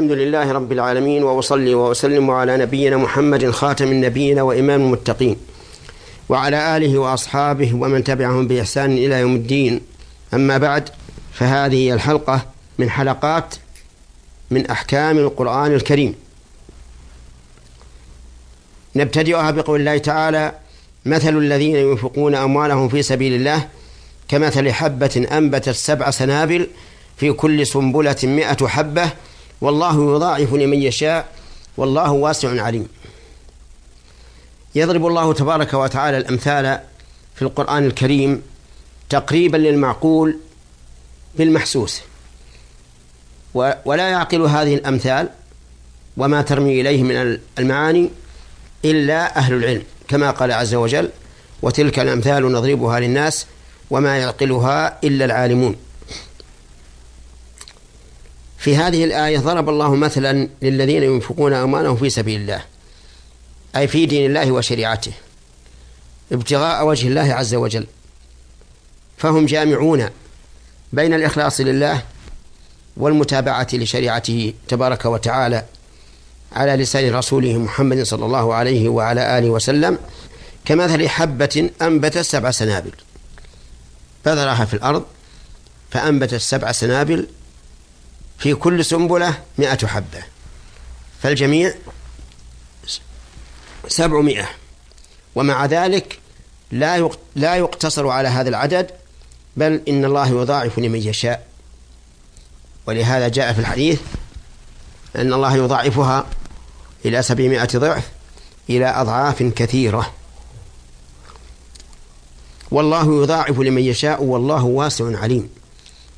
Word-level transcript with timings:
الحمد 0.00 0.18
لله 0.18 0.52
رب 0.52 0.72
العالمين 0.72 1.22
وأصلي 1.22 1.74
وأسلم 1.74 2.30
على 2.30 2.56
نبينا 2.56 2.96
محمد 2.96 3.50
خاتم 3.50 3.84
النبيين 3.84 4.38
وإمام 4.38 4.80
المتقين 4.80 5.36
وعلى 6.28 6.76
آله 6.76 6.98
وأصحابه 6.98 7.74
ومن 7.74 8.04
تبعهم 8.04 8.48
بإحسان 8.48 8.92
إلى 8.92 9.20
يوم 9.20 9.34
الدين. 9.34 9.80
أما 10.34 10.58
بعد 10.58 10.88
فهذه 11.32 11.92
الحلقة 11.92 12.46
من 12.78 12.90
حلقات 12.90 13.54
من 14.50 14.66
أحكام 14.66 15.18
القرآن 15.18 15.74
الكريم. 15.74 16.14
نبتدئها 18.96 19.50
بقول 19.50 19.80
الله 19.80 19.98
تعالى 19.98 20.52
مثل 21.06 21.38
الذين 21.38 21.76
ينفقون 21.76 22.34
أموالهم 22.34 22.88
في 22.88 23.02
سبيل 23.02 23.34
الله 23.34 23.68
كمثل 24.28 24.72
حبة 24.72 25.26
أنبتت 25.32 25.70
سبع 25.70 26.10
سنابل 26.10 26.66
في 27.16 27.32
كل 27.32 27.66
سنبلة 27.66 28.16
مئة 28.22 28.66
حبة 28.66 29.10
والله 29.60 30.16
يضاعف 30.16 30.52
لمن 30.52 30.82
يشاء 30.82 31.28
والله 31.76 32.10
واسع 32.10 32.62
عليم. 32.62 32.88
يضرب 34.74 35.06
الله 35.06 35.32
تبارك 35.34 35.74
وتعالى 35.74 36.18
الأمثال 36.18 36.80
في 37.34 37.42
القرآن 37.42 37.86
الكريم 37.86 38.42
تقريبا 39.08 39.56
للمعقول 39.56 40.38
بالمحسوس. 41.34 42.00
ولا 43.84 44.08
يعقل 44.08 44.42
هذه 44.42 44.74
الأمثال 44.74 45.28
وما 46.16 46.42
ترمي 46.42 46.80
إليه 46.80 47.02
من 47.02 47.38
المعاني 47.58 48.10
إلا 48.84 49.36
أهل 49.36 49.54
العلم 49.54 49.82
كما 50.08 50.30
قال 50.30 50.52
عز 50.52 50.74
وجل 50.74 51.10
وتلك 51.62 51.98
الأمثال 51.98 52.52
نضربها 52.52 53.00
للناس 53.00 53.46
وما 53.90 54.18
يعقلها 54.18 54.98
إلا 55.04 55.24
العالمون. 55.24 55.76
في 58.60 58.76
هذه 58.76 59.04
الآية 59.04 59.38
ضرب 59.38 59.68
الله 59.68 59.94
مثلا 59.94 60.48
للذين 60.62 61.02
ينفقون 61.02 61.52
أموالهم 61.52 61.96
في 61.96 62.10
سبيل 62.10 62.40
الله 62.40 62.64
أي 63.76 63.88
في 63.88 64.06
دين 64.06 64.26
الله 64.26 64.52
وشريعته 64.52 65.12
ابتغاء 66.32 66.86
وجه 66.86 67.08
الله 67.08 67.34
عز 67.34 67.54
وجل. 67.54 67.86
فهم 69.18 69.46
جامعون 69.46 70.08
بين 70.92 71.14
الإخلاص 71.14 71.60
لله 71.60 72.02
والمتابعة 72.96 73.68
لشريعته 73.72 74.54
تبارك 74.68 75.04
وتعالى 75.04 75.64
على 76.52 76.76
لسان 76.76 77.14
رسوله 77.14 77.58
محمد 77.58 78.02
صلى 78.02 78.26
الله 78.26 78.54
عليه 78.54 78.88
وعلى 78.88 79.38
آله 79.38 79.50
وسلم 79.50 79.98
كمثل 80.64 81.08
حبة 81.08 81.70
أنبتت 81.82 82.18
سبع 82.18 82.50
سنابل. 82.50 82.92
بذرها 84.26 84.64
في 84.64 84.74
الأرض 84.74 85.04
فأنبتت 85.90 86.34
سبع 86.34 86.72
سنابل 86.72 87.26
في 88.40 88.54
كل 88.54 88.84
سنبلة 88.84 89.34
مئة 89.58 89.86
حبة. 89.86 90.22
فالجميع 91.22 91.74
سبعمائة. 93.88 94.48
ومع 95.34 95.66
ذلك 95.66 96.18
لا 96.72 97.10
لا 97.36 97.56
يقتصر 97.56 98.08
على 98.08 98.28
هذا 98.28 98.48
العدد 98.48 98.90
بل 99.56 99.82
إن 99.88 100.04
الله 100.04 100.28
يضاعف 100.28 100.78
لمن 100.78 100.98
يشاء. 100.98 101.46
ولهذا 102.86 103.28
جاء 103.28 103.52
في 103.52 103.58
الحديث 103.58 104.00
أن 105.16 105.32
الله 105.32 105.56
يضاعفها 105.56 106.26
إلى 107.04 107.22
سبعمائة 107.22 107.68
ضعف 107.78 108.10
إلى 108.70 108.86
أضعاف 108.86 109.42
كثيرة. 109.42 110.14
والله 112.70 113.22
يضاعف 113.22 113.58
لمن 113.58 113.82
يشاء 113.82 114.22
والله 114.22 114.64
واسع 114.64 115.18
عليم. 115.18 115.50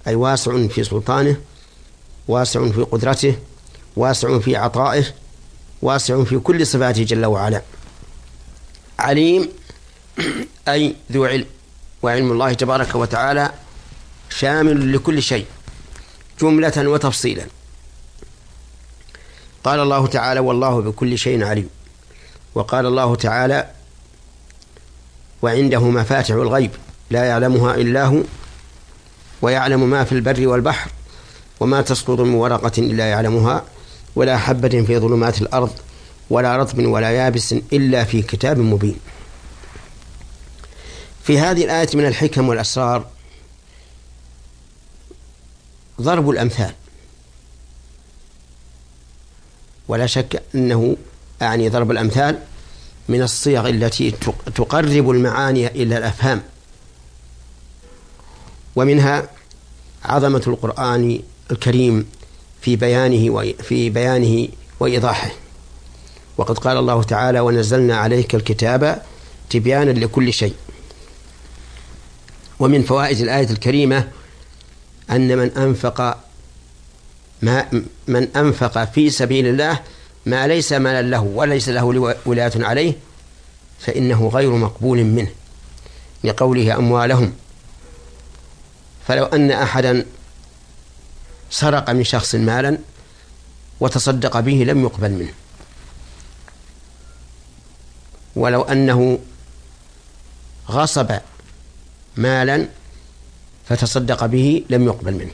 أي 0.06 0.14
واسع 0.14 0.66
في 0.66 0.84
سلطانه 0.84 1.36
واسع 2.28 2.68
في 2.70 2.82
قدرته 2.82 3.36
واسع 3.96 4.38
في 4.38 4.56
عطائه 4.56 5.04
واسع 5.82 6.24
في 6.24 6.38
كل 6.38 6.66
صفاته 6.66 7.02
جل 7.02 7.26
وعلا. 7.26 7.62
عليم 8.98 9.48
أي 10.68 10.96
ذو 11.12 11.24
علم 11.24 11.46
وعلم 12.02 12.32
الله 12.32 12.52
تبارك 12.52 12.94
وتعالى 12.94 13.52
شامل 14.30 14.92
لكل 14.92 15.22
شيء 15.22 15.46
جملة 16.40 16.88
وتفصيلا. 16.88 17.46
قال 19.64 19.80
الله 19.80 20.06
تعالى 20.06 20.40
والله 20.40 20.80
بكل 20.80 21.18
شيء 21.18 21.44
عليم 21.44 21.68
وقال 22.54 22.86
الله 22.86 23.16
تعالى 23.16 23.70
وعنده 25.42 25.80
مفاتح 25.80 26.34
الغيب 26.34 26.70
لا 27.10 27.24
يعلمها 27.24 27.74
إلا 27.74 28.04
هو 28.04 28.22
ويعلم 29.42 29.90
ما 29.90 30.04
في 30.04 30.12
البر 30.12 30.46
والبحر 30.48 30.90
وما 31.62 31.82
تسقط 31.82 32.20
من 32.20 32.34
ورقة 32.34 32.72
إلا 32.78 33.06
يعلمها 33.10 33.64
ولا 34.16 34.38
حبة 34.38 34.68
في 34.68 34.98
ظلمات 34.98 35.42
الأرض 35.42 35.70
ولا 36.30 36.56
رطب 36.56 36.86
ولا 36.86 37.10
يابس 37.10 37.52
إلا 37.52 38.04
في 38.04 38.22
كتاب 38.22 38.58
مبين. 38.58 38.96
في 41.22 41.38
هذه 41.38 41.64
الآية 41.64 41.88
من 41.94 42.06
الحكم 42.06 42.48
والأسرار 42.48 43.06
ضرب 46.00 46.30
الأمثال. 46.30 46.74
ولا 49.88 50.06
شك 50.06 50.42
أنه 50.54 50.96
أعني 51.42 51.68
ضرب 51.68 51.90
الأمثال 51.90 52.38
من 53.08 53.22
الصيغ 53.22 53.68
التي 53.68 54.10
تقرب 54.54 55.10
المعاني 55.10 55.66
إلى 55.66 55.98
الأفهام. 55.98 56.42
ومنها 58.76 59.28
عظمة 60.04 60.42
القرآن 60.46 61.22
الكريم 61.52 62.06
في 62.60 62.76
بيانه 62.76 63.52
في 63.62 63.90
بيانه 63.90 64.48
وإيضاحه. 64.80 65.30
وقد 66.38 66.58
قال 66.58 66.76
الله 66.76 67.02
تعالى 67.02 67.40
ونزلنا 67.40 67.96
عليك 67.96 68.34
الكتاب 68.34 69.02
تبيانا 69.50 69.90
لكل 69.90 70.32
شيء 70.32 70.54
ومن 72.60 72.82
فوائد 72.82 73.20
الآية 73.20 73.50
الكريمة 73.50 74.08
أن 75.10 75.38
من 75.38 75.50
أنفق 75.50 76.18
ما 77.42 77.66
من 78.08 78.28
أنفق 78.36 78.84
في 78.84 79.10
سبيل 79.10 79.46
الله 79.46 79.80
ما 80.26 80.46
ليس 80.46 80.72
مالا 80.72 81.02
له 81.02 81.22
وليس 81.22 81.68
له 81.68 82.14
ولاية 82.26 82.52
عليه 82.56 82.94
فإنه 83.78 84.28
غير 84.28 84.50
مقبول 84.50 85.04
منه 85.04 85.30
لقوله 86.24 86.76
أموالهم. 86.76 87.32
فلو 89.06 89.24
أن 89.24 89.50
أحدا 89.50 90.06
سرق 91.52 91.90
من 91.90 92.04
شخص 92.04 92.34
مالا 92.34 92.78
وتصدق 93.80 94.40
به 94.40 94.64
لم 94.66 94.82
يقبل 94.82 95.10
منه. 95.10 95.32
ولو 98.36 98.62
أنه 98.62 99.18
غصب 100.68 101.18
مالا 102.16 102.68
فتصدق 103.68 104.26
به 104.26 104.64
لم 104.70 104.84
يقبل 104.84 105.12
منه. 105.12 105.32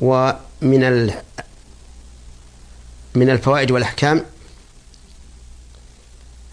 ومن 0.00 1.12
من 3.14 3.30
الفوائد 3.30 3.70
والأحكام 3.70 4.24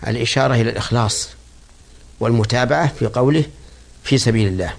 الإشارة 0.07 0.53
إلى 0.53 0.69
الإخلاص 0.69 1.29
والمتابعة 2.19 2.87
في 2.87 3.05
قوله 3.05 3.43
في 4.03 4.17
سبيل 4.17 4.47
الله. 4.47 4.73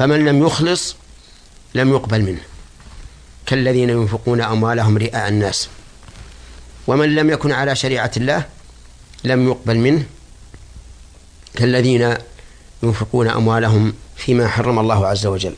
فمن 0.00 0.24
لم 0.24 0.46
يخلص 0.46 0.96
لم 1.74 1.90
يقبل 1.90 2.22
منه. 2.22 2.40
كالذين 3.46 3.90
ينفقون 3.90 4.40
أموالهم 4.40 4.98
رئاء 4.98 5.28
الناس. 5.28 5.68
ومن 6.86 7.14
لم 7.14 7.30
يكن 7.30 7.52
على 7.52 7.76
شريعة 7.76 8.10
الله 8.16 8.44
لم 9.24 9.48
يقبل 9.48 9.78
منه. 9.78 10.06
كالذين 11.54 12.16
ينفقون 12.82 13.28
أموالهم 13.28 13.94
فيما 14.16 14.48
حرم 14.48 14.78
الله 14.78 15.06
عز 15.06 15.26
وجل. 15.26 15.54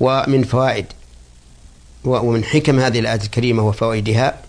ومن 0.00 0.44
فوائد 0.44 0.86
ومن 2.04 2.44
حكم 2.44 2.80
هذه 2.80 2.98
الآية 2.98 3.20
الكريمة 3.20 3.62
وفوائدها 3.62 4.42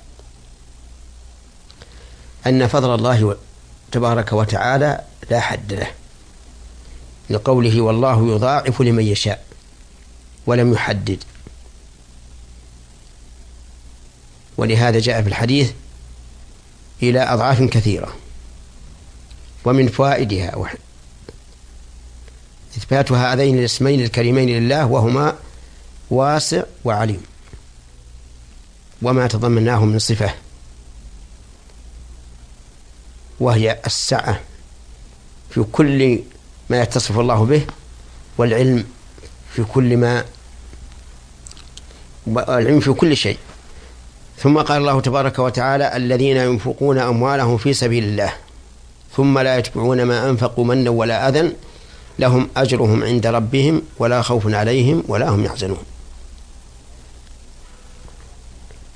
أن 2.47 2.67
فضل 2.67 2.95
الله 2.95 3.37
تبارك 3.91 4.33
وتعالى 4.33 5.01
لا 5.29 5.39
حد 5.39 5.73
له. 5.73 5.98
لقوله 7.29 7.81
والله 7.81 8.35
يضاعف 8.35 8.81
لمن 8.81 9.03
يشاء 9.03 9.45
ولم 10.45 10.73
يحدد. 10.73 11.23
ولهذا 14.57 14.99
جاء 14.99 15.21
في 15.21 15.27
الحديث 15.27 15.71
إلى 17.03 17.19
أضعاف 17.19 17.63
كثيرة 17.63 18.15
ومن 19.65 19.87
فوائدها. 19.87 20.55
إثبات 22.77 23.11
هذين 23.11 23.59
الاسمين 23.59 24.01
الكريمين 24.01 24.49
لله 24.49 24.85
وهما 24.85 25.35
واسع 26.09 26.63
وعليم 26.85 27.21
وما 29.01 29.27
تضمناه 29.27 29.85
من 29.85 29.99
صفة 29.99 30.33
وهي 33.39 33.79
السعة 33.85 34.41
في 35.49 35.63
كل 35.63 36.19
ما 36.69 36.81
يتصف 36.81 37.19
الله 37.19 37.45
به 37.45 37.65
والعلم 38.37 38.85
في 39.53 39.63
كل 39.63 39.97
ما 39.97 40.25
العلم 42.27 42.79
في 42.79 42.93
كل 42.93 43.17
شيء. 43.17 43.37
ثم 44.37 44.57
قال 44.57 44.77
الله 44.77 45.01
تبارك 45.01 45.39
وتعالى 45.39 45.95
الذين 45.95 46.37
ينفقون 46.37 46.97
أموالهم 46.97 47.57
في 47.57 47.73
سبيل 47.73 48.03
الله 48.03 48.33
ثم 49.15 49.39
لا 49.39 49.57
يتبعون 49.57 50.03
ما 50.03 50.29
أنفقوا 50.29 50.65
منا 50.65 50.89
ولا 50.89 51.29
أذى 51.29 51.53
لهم 52.19 52.49
أجرهم 52.57 53.03
عند 53.03 53.27
ربهم 53.27 53.81
ولا 53.99 54.21
خوف 54.21 54.53
عليهم 54.53 55.03
ولا 55.07 55.29
هم 55.29 55.45
يحزنون. 55.45 55.83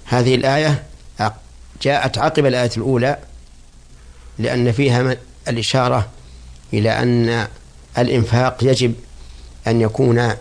هذه 0.06 0.36
الآية 0.36 0.84
جاءت 1.82 2.18
عقب 2.18 2.46
الآية 2.46 2.72
الأولى 2.78 3.18
لأن 4.40 4.72
فيها 4.72 5.18
الإشارة 5.48 6.10
إلى 6.74 6.90
أن 6.90 7.48
الإنفاق 7.98 8.64
يجب 8.64 8.94
أن 9.68 9.82
يكون 9.82 10.34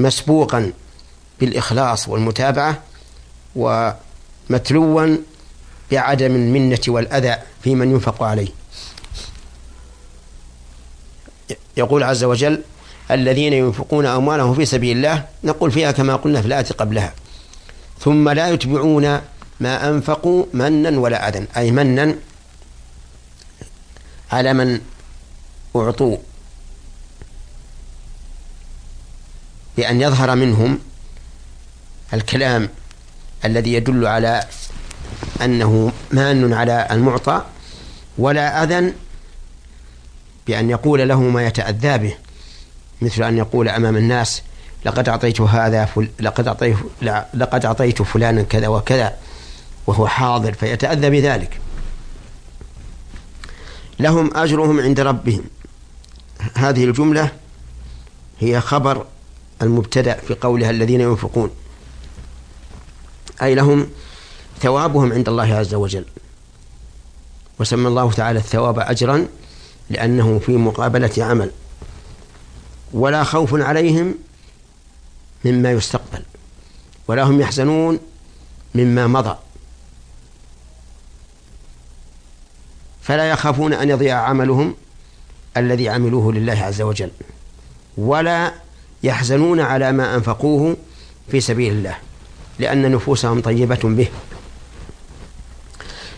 مسبوقا 0.00 0.72
بالإخلاص 1.40 2.08
والمتابعة 2.08 2.82
ومتلوا 3.56 5.16
بعدم 5.90 6.34
المنة 6.34 6.80
والأذى 6.88 7.36
في 7.62 7.74
من 7.74 7.90
ينفق 7.90 8.22
عليه. 8.22 8.48
يقول 11.76 12.02
عز 12.02 12.24
وجل 12.24 12.62
الذين 13.10 13.52
ينفقون 13.52 14.06
أموالهم 14.06 14.54
في 14.54 14.64
سبيل 14.64 14.96
الله 14.96 15.24
نقول 15.44 15.70
فيها 15.70 15.92
كما 15.92 16.16
قلنا 16.16 16.40
في 16.40 16.46
الآية 16.46 16.66
قبلها. 16.78 17.14
ثم 18.00 18.28
لا 18.28 18.48
يتبعون 18.48 19.20
ما 19.60 19.88
أنفقوا 19.88 20.46
منا 20.54 20.98
ولا 20.98 21.28
أذى 21.28 21.46
أي 21.56 21.70
منا 21.70 22.14
على 24.32 24.52
من 24.52 24.80
أعطوا. 25.76 26.16
بأن 29.76 30.00
يظهر 30.00 30.34
منهم 30.34 30.78
الكلام 32.14 32.68
الذي 33.44 33.72
يدل 33.72 34.06
على 34.06 34.44
أنه 35.42 35.92
مان 36.10 36.52
على 36.52 36.88
المعطى 36.90 37.42
ولا 38.18 38.62
أذى 38.62 38.92
بأن 40.46 40.70
يقول 40.70 41.08
له 41.08 41.20
ما 41.20 41.46
يتأذى 41.46 41.98
به 41.98 42.14
مثل 43.02 43.22
أن 43.22 43.38
يقول 43.38 43.68
أمام 43.68 43.96
الناس 43.96 44.42
لقد 44.84 45.08
أعطيت 45.08 45.40
هذا 45.40 45.84
فل... 45.84 46.08
لقد 46.20 46.48
أعطيت 46.48 46.76
لقد 47.34 47.64
أعطيت 47.64 48.02
فلانا 48.02 48.42
كذا 48.42 48.68
وكذا 48.68 49.16
وهو 49.86 50.06
حاضر 50.06 50.52
فيتأذى 50.52 51.10
بذلك. 51.10 51.60
لهم 53.98 54.36
أجرهم 54.36 54.80
عند 54.80 55.00
ربهم. 55.00 55.44
هذه 56.54 56.84
الجملة 56.84 57.30
هي 58.40 58.60
خبر 58.60 59.06
المبتدأ 59.62 60.14
في 60.14 60.34
قولها 60.34 60.70
الذين 60.70 61.00
ينفقون. 61.00 61.50
أي 63.42 63.54
لهم 63.54 63.88
ثوابهم 64.60 65.12
عند 65.12 65.28
الله 65.28 65.54
عز 65.54 65.74
وجل. 65.74 66.04
وسمى 67.60 67.88
الله 67.88 68.12
تعالى 68.12 68.38
الثواب 68.38 68.78
أجرا 68.78 69.26
لأنه 69.90 70.38
في 70.38 70.56
مقابلة 70.56 71.12
عمل. 71.18 71.50
ولا 72.92 73.24
خوف 73.24 73.54
عليهم 73.54 74.14
مما 75.44 75.72
يستقبل. 75.72 76.22
ولا 77.08 77.22
هم 77.22 77.40
يحزنون 77.40 77.98
مما 78.74 79.06
مضى. 79.06 79.36
فلا 83.02 83.30
يخافون 83.30 83.72
أن 83.72 83.90
يضيع 83.90 84.20
عملهم. 84.20 84.74
الذي 85.56 85.88
عملوه 85.88 86.32
لله 86.32 86.52
عز 86.52 86.82
وجل. 86.82 87.10
ولا 87.96 88.52
يحزنون 89.02 89.60
على 89.60 89.92
ما 89.92 90.14
أنفقوه 90.14 90.76
في 91.30 91.40
سبيل 91.40 91.72
الله 91.72 91.96
لأن 92.58 92.92
نفوسهم 92.92 93.40
طيبة 93.40 93.80
به. 93.82 94.08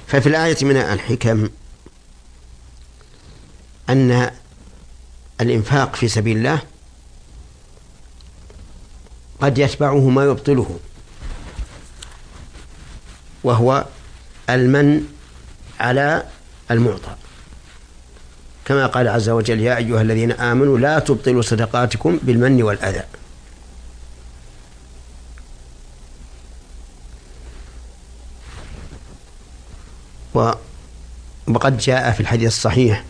ففي 0.06 0.26
الآية 0.28 0.64
من 0.64 0.76
الحكم 0.76 1.48
أن 3.90 4.30
الإنفاق 5.40 5.96
في 5.96 6.08
سبيل 6.08 6.36
الله 6.36 6.60
قد 9.40 9.58
يتبعه 9.58 10.08
ما 10.08 10.24
يبطله 10.24 10.78
وهو 13.44 13.84
المن 14.50 15.08
على 15.80 16.22
المعطى. 16.70 17.16
كما 18.66 18.86
قال 18.86 19.08
عز 19.08 19.28
وجل 19.28 19.60
يا 19.60 19.76
أيها 19.76 20.02
الذين 20.02 20.32
آمنوا 20.32 20.78
لا 20.78 20.98
تبطلوا 20.98 21.42
صدقاتكم 21.42 22.18
بالمن 22.22 22.62
والأذى. 22.62 23.02
وقد 31.46 31.78
جاء 31.78 32.12
في 32.12 32.20
الحديث 32.20 32.48
الصحيح 32.48 33.04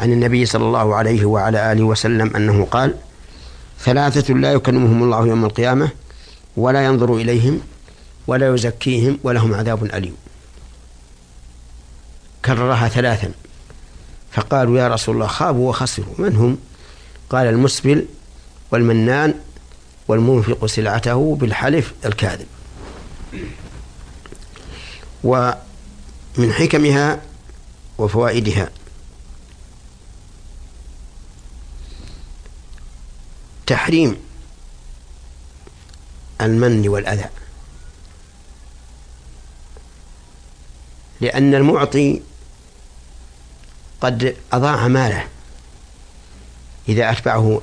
عن 0.00 0.12
النبي 0.12 0.46
صلى 0.46 0.64
الله 0.64 0.94
عليه 0.94 1.24
وعلى 1.24 1.72
آله 1.72 1.82
وسلم 1.82 2.36
أنه 2.36 2.64
قال 2.64 2.94
ثلاثة 3.80 4.34
لا 4.34 4.52
يكلمهم 4.52 5.02
الله 5.02 5.26
يوم 5.26 5.44
القيامة 5.44 5.90
ولا 6.56 6.84
ينظر 6.84 7.14
إليهم 7.14 7.60
ولا 8.26 8.54
يزكيهم 8.54 9.18
ولهم 9.22 9.54
عذاب 9.54 9.84
أليم. 9.84 10.16
كررها 12.44 12.88
ثلاثا. 12.88 13.32
فقالوا 14.32 14.78
يا 14.78 14.88
رسول 14.88 15.14
الله 15.14 15.26
خابوا 15.26 15.68
وخسروا. 15.70 16.14
من 16.18 16.36
هم 16.36 16.58
قال 17.30 17.46
المسبل 17.46 18.06
والمنان 18.70 19.34
والمنفق 20.08 20.66
سلعته 20.66 21.36
بالحلف 21.36 21.94
الكاذب. 22.04 22.46
ومن 25.24 26.52
حكمها 26.52 27.20
وفوائدها. 27.98 28.70
تحريم 33.66 34.16
المن 36.40 36.88
والأذى. 36.88 37.28
لأن 41.20 41.54
المعطي 41.54 42.22
قد 44.00 44.36
أضاع 44.52 44.88
ماله 44.88 45.26
إذا 46.88 47.10
أتبعه 47.10 47.62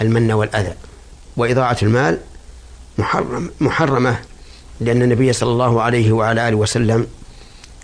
المن 0.00 0.32
والأذى. 0.32 0.74
وإضاعة 1.36 1.76
المال 1.82 2.20
محرم 2.98 3.50
محرمة 3.60 4.18
لأن 4.80 5.02
النبي 5.02 5.32
صلى 5.32 5.50
الله 5.50 5.82
عليه 5.82 6.12
وعلى 6.12 6.48
آله 6.48 6.56
وسلم 6.56 7.06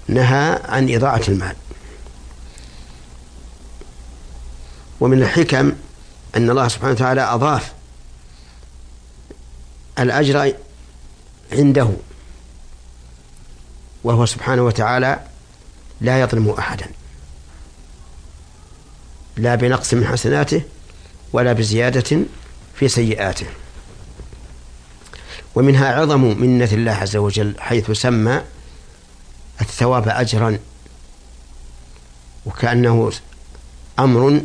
نهى 0.08 0.60
عن 0.64 0.94
إضاعة 0.94 1.22
المال. 1.28 1.56
ومن 5.00 5.22
الحكم 5.22 5.72
أن 6.36 6.50
الله 6.50 6.68
سبحانه 6.68 6.92
وتعالى 6.92 7.20
أضاف 7.20 7.72
الأجر 9.98 10.52
عنده 11.52 11.90
وهو 14.04 14.26
سبحانه 14.26 14.62
وتعالى 14.62 15.20
لا 16.00 16.20
يظلم 16.20 16.50
أحدا. 16.58 16.86
لا 19.38 19.54
بنقص 19.54 19.94
من 19.94 20.06
حسناته 20.06 20.62
ولا 21.32 21.52
بزيادة 21.52 22.20
في 22.74 22.88
سيئاته. 22.88 23.46
ومنها 25.54 26.00
عظم 26.00 26.20
منة 26.20 26.68
الله 26.72 26.92
عز 26.92 27.16
وجل 27.16 27.54
حيث 27.60 27.90
سمى 27.90 28.42
الثواب 29.60 30.08
أجرا 30.08 30.58
وكأنه 32.46 33.12
أمر 33.98 34.40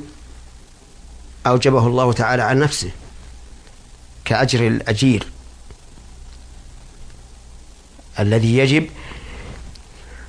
أوجبه 1.48 1.88
الله 1.88 2.14
تعالى 2.14 2.44
على 2.44 2.60
نفسه 2.60 2.92
كأجر 4.26 4.68
الأجير 4.68 5.28
الذي 8.20 8.58
يجب 8.58 8.90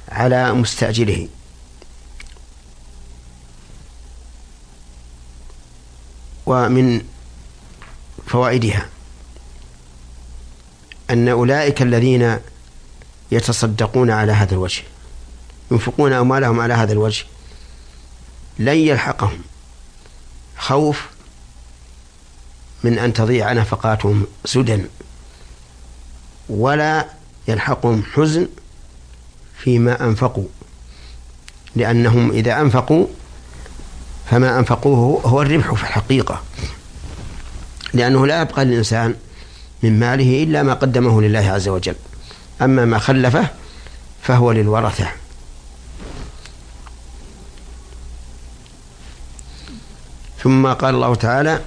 على 0.09 0.53
مستأجره. 0.55 1.29
ومن 6.47 7.03
فوائدها 8.27 8.89
أن 11.11 11.29
أولئك 11.29 11.83
الذين 11.83 12.39
يتصدقون 13.31 14.11
على 14.11 14.33
هذا 14.33 14.55
الوجه 14.55 14.83
ينفقون 15.71 16.13
أموالهم 16.13 16.61
على 16.61 16.75
هذا 16.75 16.93
الوجه 16.93 17.25
لن 18.59 18.77
يلحقهم 18.77 19.41
خوف 20.59 21.07
من 22.85 22.99
أن 22.99 23.13
تضيع 23.13 23.53
نفقاتهم 23.53 24.27
سدى 24.45 24.85
ولا 26.49 27.07
يلحقهم 27.49 28.03
حزن 28.13 28.49
فيما 29.59 30.05
أنفقوا 30.05 30.47
لأنهم 31.77 32.31
إذا 32.31 32.61
أنفقوا 32.61 33.07
فما 34.31 34.59
أنفقوه 34.59 35.21
هو 35.25 35.43
الربح 35.43 35.75
في 35.75 35.83
الحقيقة. 35.83 36.43
لأنه 37.95 38.27
لا 38.27 38.41
يبقى 38.41 38.65
للإنسان 38.65 39.15
من 39.83 39.99
ماله 39.99 40.43
إلا 40.43 40.63
ما 40.63 40.75
قدمه 40.75 41.23
لله 41.23 41.51
عز 41.51 41.69
وجل. 41.69 41.95
أما 42.63 42.85
ما 42.85 42.99
خلفه 42.99 43.49
فهو 44.23 44.53
للورثة. 44.53 45.07
ثم 50.43 50.67
قال 50.67 50.95
الله 50.95 51.15
تعالى 51.15 51.61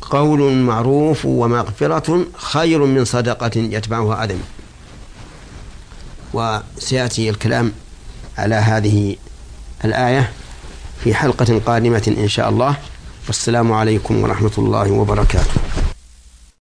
قول 0.00 0.52
معروف 0.52 1.24
ومغفرة 1.24 2.26
خير 2.36 2.84
من 2.84 3.04
صدقة 3.04 3.50
يتبعها 3.56 4.24
أذى 4.24 4.38
وسيأتي 6.32 7.30
الكلام 7.30 7.72
على 8.38 8.54
هذه 8.54 9.16
الآية. 9.84 10.32
في 11.04 11.14
حلقة 11.14 11.60
قادمة 11.66 12.14
إن 12.18 12.28
شاء 12.28 12.48
الله. 12.48 12.76
والسلام 13.26 13.72
عليكم 13.72 14.22
ورحمة 14.22 14.52
الله 14.58 14.90
وبركاته. 14.92 15.89